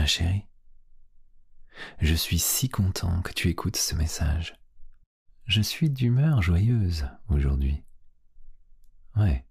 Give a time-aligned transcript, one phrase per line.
[0.00, 0.46] ma chérie.
[1.98, 4.54] Je suis si content que tu écoutes ce message.
[5.44, 7.82] Je suis d'humeur joyeuse aujourd'hui.
[9.14, 9.44] Ouais.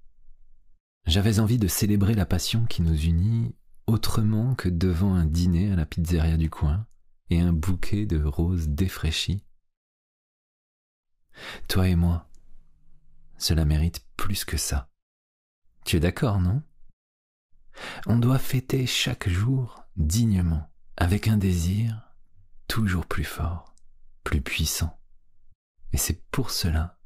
[1.06, 5.76] J'avais envie de célébrer la passion qui nous unit autrement que devant un dîner à
[5.76, 6.88] la pizzeria du coin
[7.30, 9.44] et un bouquet de roses défraîchies.
[11.68, 12.28] Toi et moi,
[13.38, 14.90] cela mérite plus que ça.
[15.86, 16.64] Tu es d'accord, non?
[18.08, 22.16] On doit fêter chaque jour dignement, avec un désir
[22.68, 23.76] toujours plus fort,
[24.24, 25.00] plus puissant.
[25.94, 27.00] Et c'est pour cela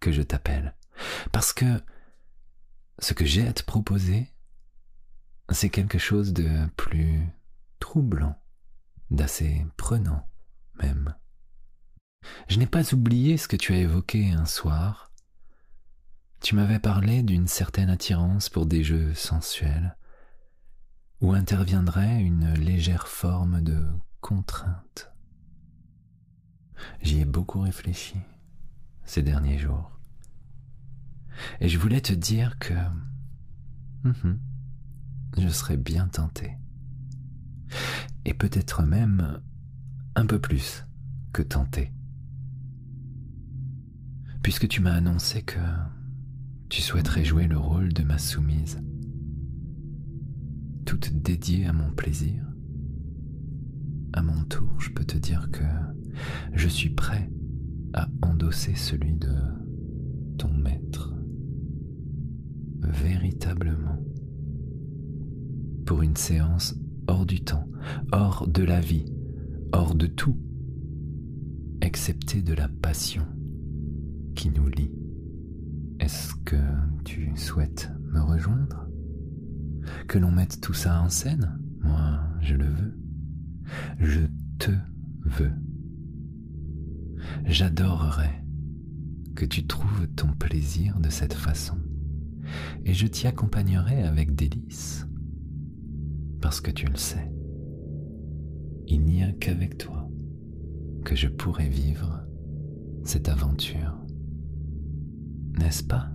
[0.00, 0.76] que je t'appelle.
[1.32, 1.82] Parce que
[2.98, 4.32] ce que j'ai à te proposer,
[5.50, 7.26] c'est quelque chose de plus
[7.80, 8.40] troublant,
[9.10, 10.28] d'assez prenant
[10.80, 11.14] même.
[12.48, 15.12] Je n'ai pas oublié ce que tu as évoqué un soir.
[16.40, 19.96] Tu m'avais parlé d'une certaine attirance pour des jeux sensuels,
[21.20, 23.86] où interviendrait une légère forme de
[24.20, 25.12] contrainte.
[27.02, 28.16] J'y ai beaucoup réfléchi
[29.04, 29.98] ces derniers jours.
[31.60, 32.74] Et je voulais te dire que
[35.38, 36.56] je serais bien tenté.
[38.24, 39.40] Et peut-être même
[40.14, 40.84] un peu plus
[41.32, 41.92] que tenté.
[44.42, 45.58] Puisque tu m'as annoncé que
[46.68, 48.80] tu souhaiterais jouer le rôle de ma soumise,
[50.98, 52.44] toute dédiée à mon plaisir.
[54.12, 55.64] À mon tour, je peux te dire que
[56.52, 57.28] je suis prêt
[57.94, 59.34] à endosser celui de
[60.38, 61.12] ton maître
[62.80, 63.98] véritablement
[65.84, 66.76] pour une séance
[67.08, 67.68] hors du temps,
[68.12, 69.06] hors de la vie,
[69.72, 70.38] hors de tout,
[71.80, 73.26] excepté de la passion
[74.36, 74.92] qui nous lie.
[75.98, 76.56] Est-ce que
[77.04, 78.93] tu souhaites me rejoindre?
[80.08, 82.98] Que l'on mette tout ça en scène Moi, je le veux.
[84.00, 84.20] Je
[84.58, 84.70] te
[85.24, 85.52] veux.
[87.44, 88.44] J'adorerais
[89.34, 91.78] que tu trouves ton plaisir de cette façon
[92.84, 95.06] et je t'y accompagnerai avec délice,
[96.40, 97.32] parce que tu le sais,
[98.86, 100.08] il n'y a qu'avec toi
[101.04, 102.24] que je pourrai vivre
[103.04, 103.98] cette aventure.
[105.58, 106.10] N'est-ce pas,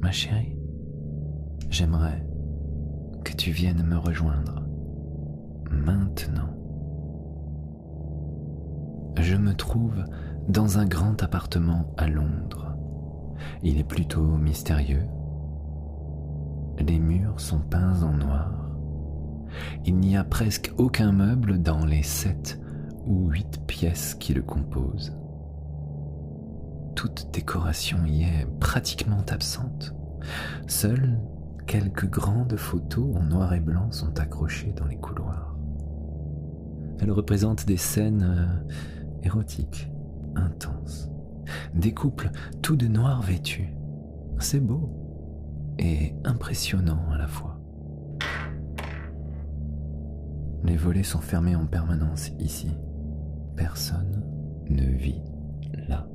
[0.00, 0.56] ma chérie?
[1.68, 2.26] J'aimerais
[3.24, 4.62] que tu viennes me rejoindre
[5.70, 6.56] maintenant.
[9.18, 10.04] Je me trouve
[10.48, 12.76] dans un grand appartement à Londres.
[13.62, 15.06] Il est plutôt mystérieux
[16.82, 18.52] les murs sont peints en noir.
[19.84, 22.60] Il n'y a presque aucun meuble dans les sept
[23.06, 25.16] ou huit pièces qui le composent.
[26.94, 29.94] Toute décoration y est pratiquement absente.
[30.66, 31.18] Seules
[31.70, 35.54] quelques grandes photos en noir et blanc sont accrochées dans les couloirs.
[36.98, 38.74] Elles représentent des scènes euh,
[39.22, 39.88] érotiques,
[40.34, 41.08] intenses,
[41.72, 43.72] des couples tout de noir vêtus.
[44.40, 44.90] C'est beau
[45.78, 47.60] et impressionnant à la fois.
[50.64, 52.72] Les volets sont fermés en permanence ici.
[53.54, 54.24] Personne
[54.68, 55.22] ne vit
[55.86, 56.08] là.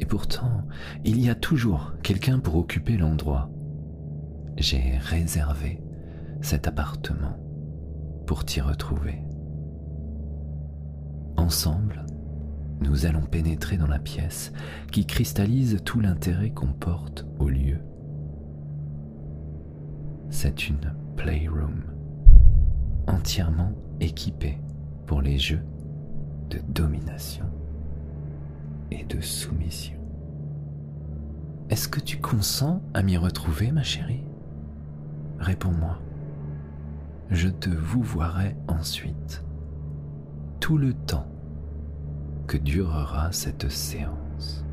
[0.00, 0.66] Et pourtant,
[1.04, 3.50] il y a toujours quelqu'un pour occuper l'endroit.
[4.58, 5.80] J'ai réservé
[6.42, 7.38] cet appartement
[8.26, 9.22] pour t'y retrouver.
[11.36, 12.04] Ensemble,
[12.80, 14.52] nous allons pénétrer dans la pièce
[14.92, 17.78] qui cristallise tout l'intérêt qu'on porte au lieu
[20.30, 21.82] c'est une playroom
[23.06, 24.58] entièrement équipée
[25.06, 25.64] pour les jeux
[26.50, 27.46] de domination
[28.90, 29.98] et de soumission.
[31.70, 34.27] Est-ce que tu consens à m'y retrouver, ma chérie?
[35.38, 35.98] Réponds-moi.
[37.30, 39.44] Je te vous voirai ensuite,
[40.60, 41.28] tout le temps
[42.46, 44.64] que durera cette séance.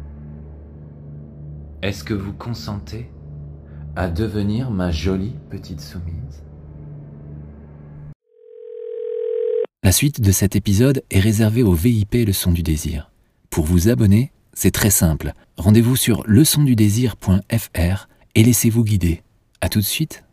[1.81, 3.11] Est-ce que vous consentez
[3.95, 6.43] à devenir ma jolie petite soumise?
[9.83, 13.11] La suite de cet épisode est réservée au VIP Leçon du désir.
[13.51, 15.33] Pour vous abonner, c'est très simple.
[15.57, 19.21] Rendez-vous sur leçondudésir.fr et laissez-vous guider.
[19.61, 20.24] À tout de suite.